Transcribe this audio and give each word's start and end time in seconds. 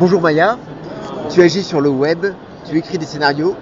Bonjour 0.00 0.22
Maya, 0.22 0.56
tu 1.28 1.42
agis 1.42 1.62
sur 1.62 1.82
le 1.82 1.90
web, 1.90 2.24
tu 2.66 2.78
écris 2.78 2.96
des 2.96 3.04
scénarios, 3.04 3.54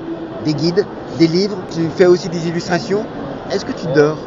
des 0.45 0.55
guides, 0.55 0.87
des 1.19 1.27
livres, 1.27 1.59
tu 1.69 1.89
fais 1.89 2.07
aussi 2.07 2.29
des 2.29 2.47
illustrations. 2.47 3.05
Est-ce 3.51 3.65
que 3.65 3.73
tu 3.73 3.87
dors? 3.93 4.19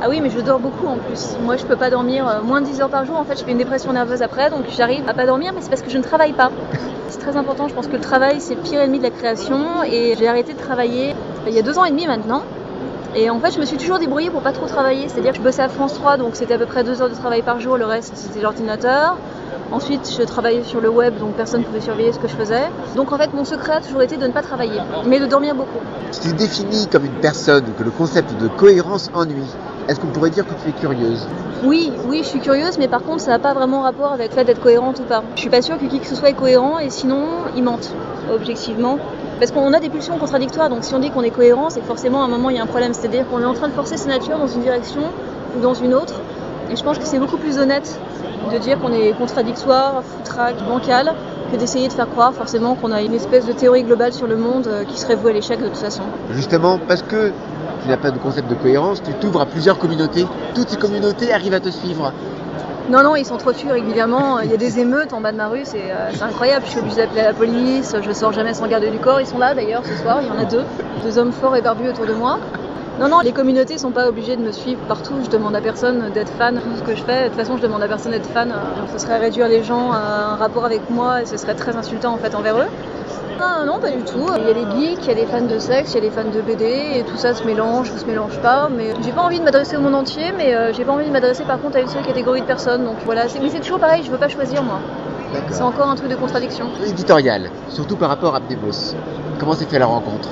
Ah 0.00 0.06
oui, 0.08 0.20
mais 0.20 0.30
je 0.30 0.38
dors 0.38 0.60
beaucoup 0.60 0.86
en 0.86 0.96
plus. 0.96 1.36
Moi, 1.42 1.56
je 1.56 1.66
peux 1.66 1.74
pas 1.74 1.90
dormir 1.90 2.28
euh, 2.28 2.40
moins 2.42 2.60
de 2.60 2.66
10 2.66 2.82
heures 2.82 2.88
par 2.88 3.04
jour. 3.04 3.16
En 3.16 3.24
fait, 3.24 3.36
je 3.36 3.44
fais 3.44 3.50
une 3.50 3.58
dépression 3.58 3.92
nerveuse 3.92 4.22
après, 4.22 4.48
donc 4.48 4.66
j'arrive 4.76 5.08
à 5.08 5.12
pas 5.12 5.26
dormir, 5.26 5.50
mais 5.52 5.60
c'est 5.60 5.70
parce 5.70 5.82
que 5.82 5.90
je 5.90 5.98
ne 5.98 6.04
travaille 6.04 6.34
pas. 6.34 6.52
C'est 7.08 7.18
très 7.18 7.36
important. 7.36 7.66
Je 7.66 7.74
pense 7.74 7.88
que 7.88 7.96
le 7.96 8.00
travail, 8.00 8.40
c'est 8.40 8.54
le 8.54 8.60
pire 8.60 8.80
ennemi 8.80 8.98
de 8.98 9.02
la 9.02 9.10
création, 9.10 9.82
et 9.82 10.14
j'ai 10.16 10.28
arrêté 10.28 10.52
de 10.52 10.58
travailler 10.58 11.16
il 11.48 11.52
y 11.52 11.58
a 11.58 11.62
deux 11.62 11.80
ans 11.80 11.84
et 11.84 11.90
demi 11.90 12.06
maintenant. 12.06 12.42
Et 13.16 13.28
en 13.28 13.40
fait, 13.40 13.52
je 13.52 13.58
me 13.58 13.64
suis 13.64 13.76
toujours 13.76 13.98
débrouillée 13.98 14.30
pour 14.30 14.42
pas 14.42 14.52
trop 14.52 14.66
travailler. 14.66 15.08
C'est-à-dire 15.08 15.32
que 15.32 15.38
je 15.38 15.42
bossais 15.42 15.62
à 15.62 15.68
France 15.68 15.94
3, 15.94 16.16
donc 16.16 16.36
c'était 16.36 16.54
à 16.54 16.58
peu 16.58 16.66
près 16.66 16.84
deux 16.84 17.02
heures 17.02 17.10
de 17.10 17.14
travail 17.14 17.42
par 17.42 17.58
jour. 17.58 17.76
Le 17.76 17.86
reste, 17.86 18.12
c'était 18.14 18.40
l'ordinateur. 18.40 19.16
Ensuite, 19.70 20.10
je 20.16 20.22
travaillais 20.22 20.62
sur 20.62 20.80
le 20.80 20.88
web, 20.88 21.18
donc 21.18 21.34
personne 21.34 21.60
ne 21.60 21.66
pouvait 21.66 21.80
surveiller 21.80 22.12
ce 22.12 22.18
que 22.18 22.28
je 22.28 22.34
faisais. 22.34 22.64
Donc 22.96 23.12
en 23.12 23.18
fait, 23.18 23.34
mon 23.34 23.44
secret 23.44 23.72
a 23.74 23.80
toujours 23.80 24.00
été 24.00 24.16
de 24.16 24.26
ne 24.26 24.32
pas 24.32 24.42
travailler, 24.42 24.80
mais 25.04 25.20
de 25.20 25.26
dormir 25.26 25.54
beaucoup. 25.54 25.80
Tu 26.10 26.30
te 26.30 26.34
définis 26.34 26.88
comme 26.88 27.04
une 27.04 27.20
personne 27.20 27.64
que 27.76 27.82
le 27.82 27.90
concept 27.90 28.40
de 28.40 28.48
cohérence 28.48 29.10
ennuie. 29.14 29.50
Est-ce 29.88 30.00
qu'on 30.00 30.06
pourrait 30.08 30.30
dire 30.30 30.46
que 30.46 30.54
tu 30.62 30.70
es 30.70 30.72
curieuse? 30.72 31.26
Oui, 31.64 31.92
oui, 32.06 32.20
je 32.22 32.28
suis 32.28 32.40
curieuse, 32.40 32.78
mais 32.78 32.88
par 32.88 33.02
contre, 33.02 33.20
ça 33.20 33.30
n'a 33.30 33.38
pas 33.38 33.52
vraiment 33.52 33.82
rapport 33.82 34.12
avec 34.12 34.30
le 34.30 34.34
fait 34.34 34.44
d'être 34.44 34.60
cohérente 34.60 35.00
ou 35.00 35.02
pas. 35.02 35.22
Je 35.34 35.40
suis 35.40 35.50
pas 35.50 35.62
sûre 35.62 35.78
que 35.78 35.86
qui 35.86 36.00
que 36.00 36.06
ce 36.06 36.14
soit 36.14 36.30
est 36.30 36.34
cohérent, 36.34 36.78
et 36.78 36.88
sinon, 36.88 37.26
il 37.56 37.62
mente, 37.62 37.90
objectivement. 38.32 38.98
Parce 39.38 39.52
qu'on 39.52 39.72
a 39.72 39.80
des 39.80 39.88
pulsions 39.88 40.18
contradictoires, 40.18 40.68
donc 40.68 40.82
si 40.82 40.94
on 40.94 40.98
dit 40.98 41.10
qu'on 41.10 41.22
est 41.22 41.30
cohérent, 41.30 41.70
c'est 41.70 41.80
que 41.80 41.86
forcément 41.86 42.22
à 42.22 42.24
un 42.24 42.28
moment 42.28 42.50
il 42.50 42.56
y 42.56 42.58
a 42.58 42.62
un 42.62 42.66
problème. 42.66 42.92
C'est-à-dire 42.92 43.28
qu'on 43.28 43.40
est 43.40 43.44
en 43.44 43.54
train 43.54 43.68
de 43.68 43.72
forcer 43.72 43.96
sa 43.96 44.08
nature 44.08 44.38
dans 44.38 44.48
une 44.48 44.62
direction 44.62 45.02
ou 45.56 45.60
dans 45.60 45.74
une 45.74 45.94
autre. 45.94 46.14
Et 46.70 46.76
je 46.76 46.82
pense 46.82 46.98
que 46.98 47.04
c'est 47.04 47.18
beaucoup 47.18 47.38
plus 47.38 47.58
honnête 47.58 47.98
de 48.52 48.58
dire 48.58 48.78
qu'on 48.80 48.92
est 48.92 49.12
contradictoire, 49.16 50.02
foutraque, 50.02 50.56
bancal, 50.66 51.14
que 51.50 51.56
d'essayer 51.56 51.88
de 51.88 51.92
faire 51.92 52.08
croire 52.08 52.34
forcément 52.34 52.74
qu'on 52.74 52.92
a 52.92 53.02
une 53.02 53.14
espèce 53.14 53.46
de 53.46 53.52
théorie 53.52 53.82
globale 53.82 54.12
sur 54.12 54.26
le 54.26 54.36
monde 54.36 54.66
euh, 54.66 54.84
qui 54.84 54.98
serait 54.98 55.14
vouée 55.14 55.30
à 55.30 55.34
l'échec 55.34 55.60
de 55.60 55.68
toute 55.68 55.78
façon. 55.78 56.02
Justement, 56.30 56.78
parce 56.78 57.02
que 57.02 57.32
tu 57.82 57.88
n'as 57.88 57.96
pas 57.96 58.10
de 58.10 58.18
concept 58.18 58.48
de 58.50 58.54
cohérence, 58.54 59.02
tu 59.02 59.12
t'ouvres 59.14 59.40
à 59.40 59.46
plusieurs 59.46 59.78
communautés. 59.78 60.26
Toutes 60.54 60.68
ces 60.68 60.76
communautés 60.76 61.32
arrivent 61.32 61.54
à 61.54 61.60
te 61.60 61.70
suivre. 61.70 62.12
Non, 62.90 63.02
non, 63.02 63.16
ils 63.16 63.24
s'entretuent 63.26 63.70
régulièrement. 63.70 64.40
Il 64.40 64.50
y 64.50 64.54
a 64.54 64.56
des 64.56 64.78
émeutes 64.78 65.12
en 65.12 65.20
bas 65.20 65.32
de 65.32 65.36
ma 65.36 65.48
rue, 65.48 65.60
c'est 65.64 65.90
euh, 65.90 66.10
incroyable. 66.22 66.64
Je 66.64 66.70
suis 66.70 66.80
obligée 66.80 66.96
d'appeler 66.96 67.22
la 67.22 67.34
police, 67.34 67.94
je 68.02 68.12
sors 68.12 68.32
jamais 68.32 68.54
sans 68.54 68.66
garder 68.66 68.90
du 68.90 68.98
corps. 68.98 69.20
Ils 69.20 69.26
sont 69.26 69.38
là 69.38 69.54
d'ailleurs 69.54 69.82
ce 69.84 69.94
soir, 70.02 70.20
il 70.22 70.28
y 70.28 70.30
en 70.30 70.38
a 70.38 70.44
deux. 70.44 70.64
Deux 71.04 71.18
hommes 71.18 71.32
forts 71.32 71.56
et 71.56 71.62
barbus 71.62 71.90
autour 71.90 72.06
de 72.06 72.14
moi. 72.14 72.38
Non, 72.98 73.08
non, 73.08 73.20
les 73.20 73.32
communautés 73.32 73.78
sont 73.78 73.92
pas 73.92 74.08
obligées 74.08 74.36
de 74.36 74.42
me 74.42 74.50
suivre 74.50 74.80
partout. 74.88 75.14
Je 75.24 75.30
demande 75.30 75.54
à 75.54 75.60
personne 75.60 76.10
d'être 76.12 76.32
fan 76.32 76.56
de 76.56 76.60
tout 76.60 76.76
ce 76.76 76.82
que 76.82 76.96
je 76.96 77.02
fais. 77.04 77.24
De 77.24 77.28
toute 77.28 77.36
façon, 77.36 77.56
je 77.56 77.62
demande 77.62 77.82
à 77.82 77.86
personne 77.88 78.10
d'être 78.10 78.26
fan. 78.28 78.52
Ce 78.92 78.98
serait 78.98 79.18
réduire 79.18 79.46
les 79.46 79.62
gens 79.62 79.92
à 79.92 79.98
un 80.32 80.36
rapport 80.36 80.64
avec 80.64 80.90
moi 80.90 81.22
et 81.22 81.26
ce 81.26 81.36
serait 81.36 81.54
très 81.54 81.76
insultant 81.76 82.12
en 82.12 82.18
fait 82.18 82.34
envers 82.34 82.56
eux. 82.58 82.66
Non, 83.38 83.64
non, 83.72 83.78
pas 83.78 83.90
du 83.90 84.02
tout. 84.02 84.26
Il 84.38 84.48
y 84.48 84.50
a 84.50 84.52
les 84.52 84.66
geeks, 84.76 84.98
il 85.04 85.08
y 85.08 85.10
a 85.12 85.14
les 85.14 85.26
fans 85.26 85.42
de 85.42 85.58
sexe, 85.60 85.92
il 85.92 85.94
y 85.94 85.98
a 85.98 86.00
les 86.00 86.10
fans 86.10 86.24
de 86.24 86.40
BD 86.40 86.64
et 86.96 87.04
tout 87.04 87.16
ça 87.16 87.34
se 87.34 87.44
mélange 87.44 87.92
ou 87.92 87.98
se 87.98 88.04
mélange 88.04 88.36
pas. 88.40 88.68
Mais 88.68 88.92
j'ai 89.04 89.12
pas 89.12 89.22
envie 89.22 89.38
de 89.38 89.44
m'adresser 89.44 89.76
au 89.76 89.80
monde 89.80 89.94
entier, 89.94 90.32
mais 90.36 90.52
euh, 90.54 90.72
j'ai 90.72 90.84
pas 90.84 90.92
envie 90.92 91.06
de 91.06 91.12
m'adresser 91.12 91.44
par 91.44 91.60
contre 91.60 91.76
à 91.76 91.80
une 91.80 91.88
seule 91.88 92.02
catégorie 92.04 92.40
de 92.40 92.46
personnes. 92.46 92.84
Donc 92.84 92.96
voilà, 93.04 93.28
c'est- 93.28 93.38
mais 93.38 93.50
c'est 93.50 93.60
toujours 93.60 93.78
pareil, 93.78 94.02
je 94.04 94.10
veux 94.10 94.18
pas 94.18 94.28
choisir 94.28 94.64
moi. 94.64 94.80
C'est 95.50 95.62
encore 95.62 95.88
un 95.88 95.94
truc 95.94 96.10
de 96.10 96.16
contradiction. 96.16 96.66
Éditorial, 96.84 97.50
surtout 97.68 97.94
par 97.96 98.08
rapport 98.08 98.34
à 98.34 98.38
Abdemos. 98.38 98.96
Comment 99.38 99.54
s'est 99.54 99.66
fait 99.66 99.78
la 99.78 99.86
rencontre? 99.86 100.30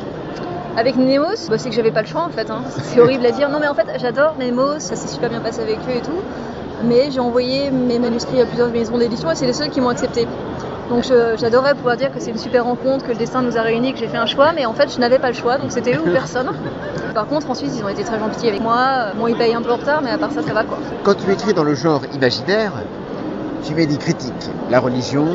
Avec 0.76 0.96
Nemos, 0.96 1.48
bah, 1.48 1.56
c'est 1.58 1.70
que 1.70 1.74
j'avais 1.74 1.90
pas 1.90 2.02
le 2.02 2.06
choix 2.06 2.22
en 2.24 2.30
fait. 2.30 2.50
hein. 2.50 2.62
C'est 2.82 3.00
horrible 3.00 3.24
à 3.26 3.30
dire. 3.30 3.48
Non 3.48 3.58
mais 3.60 3.68
en 3.68 3.74
fait 3.74 3.86
j'adore 3.98 4.34
Nemos, 4.38 4.78
ça 4.78 4.96
s'est 4.96 5.08
super 5.08 5.30
bien 5.30 5.40
passé 5.40 5.60
avec 5.62 5.78
eux 5.88 5.96
et 5.96 6.00
tout. 6.02 6.20
Mais 6.84 7.10
j'ai 7.10 7.20
envoyé 7.20 7.70
mes 7.70 7.98
manuscrits 7.98 8.40
à 8.40 8.46
plusieurs 8.46 8.68
maisons 8.68 8.98
d'édition 8.98 9.30
et 9.30 9.34
c'est 9.34 9.46
les 9.46 9.54
seuls 9.54 9.70
qui 9.70 9.80
m'ont 9.80 9.88
accepté. 9.88 10.26
Donc 10.90 11.02
j'adorerais 11.36 11.74
pouvoir 11.74 11.96
dire 11.96 12.12
que 12.12 12.20
c'est 12.20 12.30
une 12.30 12.38
super 12.38 12.64
rencontre, 12.64 13.04
que 13.06 13.10
le 13.10 13.16
destin 13.16 13.42
nous 13.42 13.56
a 13.56 13.62
réunis, 13.62 13.92
que 13.92 13.98
j'ai 13.98 14.06
fait 14.06 14.18
un 14.18 14.26
choix, 14.26 14.52
mais 14.54 14.66
en 14.66 14.74
fait 14.74 14.92
je 14.94 15.00
n'avais 15.00 15.18
pas 15.18 15.28
le 15.28 15.34
choix, 15.34 15.56
donc 15.58 15.72
c'était 15.72 15.94
eux 15.96 16.00
ou 16.06 16.10
personne. 16.12 16.50
Par 17.14 17.26
contre 17.26 17.50
ensuite 17.50 17.72
ils 17.74 17.82
ont 17.82 17.88
été 17.88 18.04
très 18.04 18.18
gentils 18.18 18.46
avec 18.48 18.60
moi. 18.60 19.06
Bon 19.16 19.26
ils 19.26 19.36
payent 19.36 19.54
un 19.54 19.62
peu 19.62 19.72
en 19.72 19.76
retard, 19.76 20.02
mais 20.02 20.10
à 20.10 20.18
part 20.18 20.30
ça 20.32 20.42
ça 20.42 20.52
va 20.52 20.62
quoi. 20.64 20.78
Quand 21.02 21.14
tu 21.14 21.30
écris 21.32 21.54
dans 21.54 21.64
le 21.64 21.74
genre 21.74 22.02
imaginaire, 22.14 22.72
tu 23.64 23.74
mets 23.74 23.86
des 23.86 23.96
critiques. 23.96 24.50
La 24.70 24.78
religion, 24.80 25.26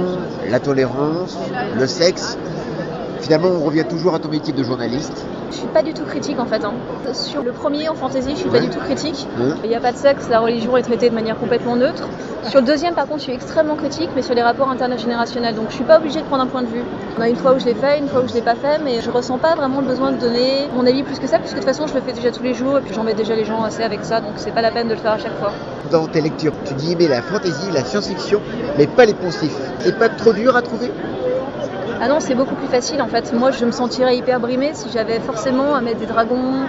la 0.47 0.59
tolérance, 0.59 1.37
le 1.77 1.87
sexe. 1.87 2.37
Finalement, 3.21 3.49
on 3.49 3.63
revient 3.63 3.85
toujours 3.87 4.15
à 4.15 4.19
ton 4.19 4.29
métier 4.29 4.51
de 4.51 4.63
journaliste. 4.63 5.25
Je 5.51 5.55
suis 5.55 5.67
pas 5.67 5.83
du 5.83 5.93
tout 5.93 6.03
critique 6.05 6.39
en 6.39 6.45
fait. 6.47 6.63
hein. 6.65 6.73
Sur 7.13 7.43
le 7.43 7.51
premier 7.51 7.87
en 7.87 7.93
fantasy, 7.93 8.31
je 8.31 8.35
suis 8.35 8.49
Ouais. 8.49 8.59
pas 8.59 8.65
du 8.65 8.69
tout 8.71 8.79
critique. 8.79 9.27
Il 9.63 9.69
n'y 9.69 9.75
a 9.75 9.79
pas 9.79 9.91
de 9.91 9.97
sexe, 9.97 10.27
la 10.29 10.39
religion 10.39 10.75
est 10.75 10.81
traitée 10.81 11.09
de 11.09 11.13
manière 11.15 11.37
complètement 11.37 11.75
neutre. 11.75 12.07
Sur 12.49 12.61
le 12.61 12.65
deuxième, 12.65 12.95
par 12.95 13.05
contre, 13.05 13.19
je 13.19 13.23
suis 13.25 13.33
extrêmement 13.33 13.75
critique, 13.75 14.09
mais 14.15 14.23
sur 14.23 14.33
les 14.33 14.41
rapports 14.41 14.69
intergénérationnels. 14.69 15.53
Donc 15.55 15.69
je 15.69 15.75
suis 15.75 15.83
pas 15.83 15.97
obligée 15.99 16.19
de 16.21 16.25
prendre 16.25 16.43
un 16.43 16.47
point 16.47 16.63
de 16.63 16.67
vue. 16.67 16.83
On 17.17 17.21
a 17.21 17.29
une 17.29 17.35
fois 17.35 17.53
où 17.53 17.59
je 17.59 17.65
l'ai 17.65 17.75
fait, 17.75 17.99
une 17.99 18.07
fois 18.07 18.21
où 18.21 18.27
je 18.27 18.33
l'ai 18.33 18.41
pas 18.41 18.55
fait, 18.55 18.79
mais 18.83 19.01
je 19.01 19.11
ressens 19.11 19.37
pas 19.37 19.55
vraiment 19.55 19.81
le 19.81 19.87
besoin 19.87 20.11
de 20.11 20.17
donner 20.17 20.67
mon 20.73 20.85
avis 20.87 21.03
plus 21.03 21.19
que 21.19 21.27
ça, 21.27 21.37
puisque 21.37 21.53
de 21.55 21.59
toute 21.59 21.67
façon 21.67 21.85
je 21.87 21.93
le 21.93 22.01
fais 22.01 22.13
déjà 22.13 22.31
tous 22.31 22.43
les 22.43 22.55
jours 22.55 22.79
et 22.79 22.81
puis 22.81 22.93
j'embête 22.95 23.17
déjà 23.17 23.35
les 23.35 23.45
gens 23.45 23.61
assez 23.63 23.83
avec 23.83 24.03
ça, 24.03 24.19
donc 24.19 24.33
c'est 24.37 24.51
pas 24.51 24.61
la 24.61 24.71
peine 24.71 24.87
de 24.87 24.93
le 24.93 24.99
faire 24.99 25.11
à 25.11 25.17
chaque 25.19 25.37
fois. 25.37 25.51
Dans 25.91 26.07
tes 26.07 26.21
lectures, 26.21 26.53
tu 26.65 26.73
dis 26.73 26.93
aimer 26.93 27.07
la 27.07 27.21
fantaisie, 27.21 27.69
la 27.71 27.83
science-fiction, 27.83 28.41
mais 28.77 28.87
pas 28.87 29.05
les 29.05 29.13
poncifs. 29.13 29.55
C'est 29.81 29.97
pas 29.99 30.09
trop 30.09 30.33
dur 30.33 30.55
à 30.55 30.61
trouver? 30.61 30.91
Ah 32.03 32.07
non, 32.07 32.19
c'est 32.19 32.33
beaucoup 32.33 32.55
plus 32.55 32.67
facile 32.67 32.99
en 32.99 33.07
fait. 33.07 33.31
Moi, 33.31 33.51
je 33.51 33.63
me 33.63 33.69
sentirais 33.69 34.17
hyper 34.17 34.39
brimée 34.39 34.71
si 34.73 34.89
j'avais 34.91 35.19
forcément 35.19 35.75
à 35.75 35.81
mettre 35.81 35.99
des 35.99 36.07
dragons, 36.07 36.65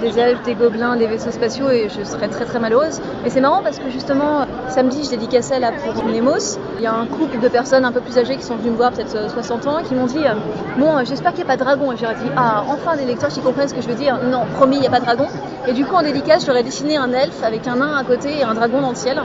des 0.00 0.18
elfes, 0.18 0.42
des 0.44 0.54
gobelins, 0.54 0.96
des 0.96 1.06
vaisseaux 1.06 1.30
spatiaux 1.30 1.68
et 1.68 1.90
je 1.90 2.02
serais 2.04 2.28
très 2.28 2.46
très 2.46 2.58
malheureuse. 2.58 2.98
Mais 3.22 3.28
c'est 3.28 3.42
marrant 3.42 3.62
parce 3.62 3.78
que 3.78 3.90
justement, 3.90 4.46
samedi, 4.68 5.04
je 5.04 5.10
dédicaçais 5.10 5.60
là 5.60 5.72
pour 5.72 6.02
Nemos. 6.06 6.58
Il 6.78 6.84
y 6.84 6.86
a 6.86 6.94
un 6.94 7.04
couple 7.04 7.38
de 7.38 7.48
personnes 7.48 7.84
un 7.84 7.92
peu 7.92 8.00
plus 8.00 8.16
âgées 8.16 8.36
qui 8.36 8.44
sont 8.44 8.56
venues 8.56 8.70
me 8.70 8.76
voir, 8.76 8.92
peut-être 8.92 9.14
euh, 9.14 9.28
60 9.28 9.66
ans, 9.66 9.82
qui 9.86 9.94
m'ont 9.94 10.06
dit 10.06 10.26
euh, 10.26 10.32
Bon, 10.78 10.96
euh, 10.96 11.02
j'espère 11.04 11.34
qu'il 11.34 11.44
n'y 11.44 11.50
a 11.50 11.54
pas 11.54 11.58
de 11.58 11.64
dragon. 11.64 11.92
Et 11.92 11.98
j'aurais 11.98 12.14
dit 12.14 12.30
Ah, 12.34 12.64
enfin 12.66 12.96
des 12.96 13.04
lecteurs 13.04 13.28
qui 13.28 13.40
comprennent 13.40 13.68
ce 13.68 13.74
que 13.74 13.82
je 13.82 13.88
veux 13.88 13.94
dire. 13.94 14.20
Non, 14.24 14.46
promis, 14.54 14.76
il 14.76 14.80
n'y 14.80 14.86
a 14.86 14.90
pas 14.90 15.00
de 15.00 15.04
dragon. 15.04 15.26
Et 15.68 15.74
du 15.74 15.84
coup, 15.84 15.96
en 15.96 16.02
dédicace, 16.02 16.46
j'aurais 16.46 16.62
dessiné 16.62 16.96
un 16.96 17.12
elfe 17.12 17.44
avec 17.44 17.68
un 17.68 17.76
nain 17.76 17.94
à 17.94 18.04
côté 18.04 18.38
et 18.38 18.42
un 18.42 18.54
dragon 18.54 18.80
dans 18.80 18.90
le 18.90 18.96
ciel. 18.96 19.20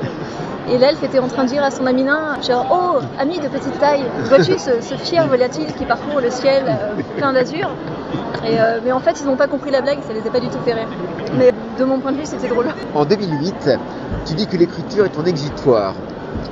Et 0.69 0.77
l'elfe 0.77 1.01
était 1.01 1.19
en 1.19 1.27
train 1.27 1.45
de 1.45 1.49
dire 1.49 1.63
à 1.63 1.71
son 1.71 1.85
ami 1.85 2.03
nain, 2.03 2.41
genre, 2.41 2.67
oh, 2.71 2.99
ami 3.17 3.39
de 3.39 3.47
petite 3.47 3.79
taille, 3.79 4.03
vois-tu 4.25 4.57
ce, 4.57 4.95
fier 4.97 5.25
volatile 5.27 5.73
qui 5.73 5.85
parcourt 5.85 6.19
le 6.19 6.29
ciel 6.29 6.65
euh, 6.67 7.01
plein 7.17 7.31
d'azur? 7.31 7.69
Euh, 8.43 8.79
Mais 8.83 8.91
en 8.91 8.99
fait, 8.99 9.21
ils 9.21 9.25
n'ont 9.25 9.37
pas 9.37 9.47
compris 9.47 9.71
la 9.71 9.81
blague, 9.81 9.99
ça 10.05 10.13
les 10.13 10.27
a 10.27 10.29
pas 10.29 10.41
du 10.41 10.49
tout 10.49 10.59
fait 10.65 10.73
rire. 10.73 10.89
Mais 11.37 11.51
de 11.79 11.85
mon 11.85 11.99
point 11.99 12.11
de 12.11 12.17
vue, 12.17 12.25
c'était 12.25 12.49
drôle. 12.49 12.67
En 12.93 13.05
2008, 13.05 13.69
tu 14.25 14.33
dis 14.33 14.47
que 14.47 14.57
l'écriture 14.57 15.05
est 15.05 15.09
ton 15.09 15.23
exutoire. 15.23 15.93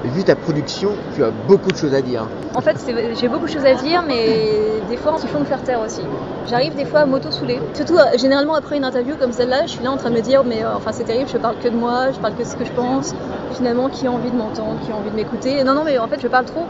Vu 0.03 0.23
ta 0.23 0.35
production, 0.35 0.91
tu 1.15 1.23
as 1.23 1.31
beaucoup 1.31 1.71
de 1.71 1.75
choses 1.77 1.93
à 1.93 2.01
dire. 2.01 2.27
En 2.53 2.61
fait, 2.61 2.77
j'ai 3.19 3.27
beaucoup 3.27 3.45
de 3.45 3.51
choses 3.51 3.65
à 3.65 3.73
dire, 3.73 4.03
mais 4.07 4.81
des 4.87 4.97
fois, 4.97 5.15
il 5.21 5.29
faut 5.29 5.39
me 5.39 5.45
faire 5.45 5.61
taire 5.63 5.81
aussi. 5.81 6.01
J'arrive 6.47 6.75
des 6.75 6.85
fois 6.85 7.01
à 7.01 7.05
m'auto-souler. 7.05 7.59
Surtout, 7.73 7.97
euh, 7.97 8.17
généralement, 8.17 8.53
après 8.55 8.77
une 8.77 8.85
interview 8.85 9.15
comme 9.17 9.31
celle-là, 9.31 9.65
je 9.65 9.71
suis 9.71 9.83
là 9.83 9.91
en 9.91 9.97
train 9.97 10.11
de 10.11 10.15
me 10.15 10.21
dire, 10.21 10.43
mais 10.43 10.63
euh, 10.63 10.75
enfin, 10.75 10.91
c'est 10.91 11.03
terrible, 11.03 11.29
je 11.31 11.37
parle 11.37 11.57
que 11.57 11.67
de 11.67 11.75
moi, 11.75 12.11
je 12.11 12.19
parle 12.19 12.35
que 12.35 12.43
de 12.43 12.47
ce 12.47 12.55
que 12.55 12.65
je 12.65 12.71
pense. 12.71 13.15
Finalement, 13.53 13.89
qui 13.89 14.07
a 14.07 14.11
envie 14.11 14.31
de 14.31 14.37
m'entendre, 14.37 14.79
qui 14.85 14.91
a 14.91 14.95
envie 14.95 15.09
de 15.09 15.15
m'écouter 15.15 15.63
Non, 15.63 15.73
non, 15.73 15.83
mais 15.83 15.97
en 15.97 16.07
fait, 16.07 16.19
je 16.21 16.27
parle 16.27 16.45
trop. 16.45 16.65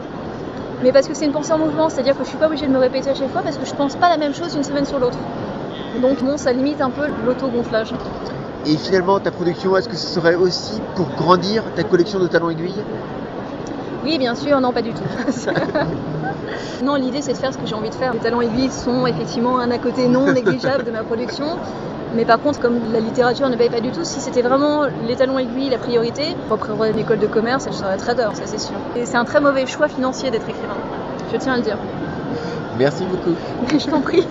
Mais 0.82 0.92
parce 0.92 1.08
que 1.08 1.14
c'est 1.14 1.26
une 1.26 1.32
pensée 1.32 1.52
en 1.52 1.58
mouvement, 1.58 1.88
c'est-à-dire 1.88 2.16
que 2.16 2.24
je 2.24 2.28
suis 2.28 2.38
pas 2.38 2.46
obligée 2.46 2.66
de 2.66 2.72
me 2.72 2.78
répéter 2.78 3.10
à 3.10 3.14
chaque 3.14 3.30
fois 3.30 3.42
parce 3.42 3.56
que 3.56 3.64
je 3.64 3.74
pense 3.74 3.96
pas 3.96 4.08
la 4.08 4.18
même 4.18 4.34
chose 4.34 4.54
une 4.54 4.64
semaine 4.64 4.84
sur 4.84 4.98
l'autre. 4.98 5.18
Donc, 6.00 6.22
bon, 6.22 6.36
ça 6.36 6.52
limite 6.52 6.80
un 6.80 6.90
peu 6.90 7.06
l'auto-gonflage. 7.24 7.92
Et 8.68 8.76
finalement, 8.76 9.20
ta 9.20 9.30
production, 9.30 9.76
est-ce 9.76 9.88
que 9.88 9.96
ce 9.96 10.06
serait 10.06 10.34
aussi 10.34 10.80
pour 10.96 11.06
grandir 11.10 11.62
ta 11.76 11.84
collection 11.84 12.18
de 12.18 12.26
talons 12.26 12.50
aiguilles? 12.50 12.82
Oui, 14.02 14.18
bien 14.18 14.34
sûr, 14.34 14.60
non, 14.60 14.72
pas 14.72 14.82
du 14.82 14.92
tout. 14.92 15.04
non, 16.84 16.96
l'idée 16.96 17.22
c'est 17.22 17.32
de 17.32 17.38
faire 17.38 17.52
ce 17.52 17.58
que 17.58 17.66
j'ai 17.66 17.76
envie 17.76 17.90
de 17.90 17.94
faire. 17.94 18.12
Les 18.12 18.18
talents 18.18 18.40
aiguilles 18.40 18.70
sont 18.70 19.06
effectivement 19.06 19.60
un 19.60 19.70
à 19.70 19.78
côté 19.78 20.08
non 20.08 20.32
négligeable 20.32 20.84
de 20.84 20.90
ma 20.90 21.04
production. 21.04 21.46
Mais 22.14 22.24
par 22.24 22.40
contre, 22.40 22.58
comme 22.58 22.92
la 22.92 22.98
littérature 22.98 23.48
ne 23.48 23.56
paye 23.56 23.70
pas 23.70 23.80
du 23.80 23.92
tout, 23.92 24.04
si 24.04 24.20
c'était 24.20 24.42
vraiment 24.42 24.86
les 25.06 25.14
talons 25.14 25.38
aiguilles 25.38 25.70
la 25.70 25.78
priorité, 25.78 26.34
je 26.46 26.52
reprendrais 26.52 26.90
une 26.90 26.98
école 26.98 27.18
de 27.18 27.26
commerce 27.26 27.66
je 27.70 27.76
serais 27.76 27.96
trader, 27.96 28.28
ça 28.34 28.46
c'est 28.46 28.60
sûr. 28.60 28.78
Et 28.96 29.06
c'est 29.06 29.16
un 29.16 29.24
très 29.24 29.40
mauvais 29.40 29.66
choix 29.66 29.88
financier 29.88 30.30
d'être 30.30 30.48
écrivain. 30.48 30.76
Je 31.32 31.36
tiens 31.36 31.54
à 31.54 31.56
le 31.56 31.62
dire. 31.62 31.78
Merci 32.78 33.04
beaucoup. 33.04 33.36
je 33.78 33.86
t'en 33.90 34.00
prie. 34.00 34.26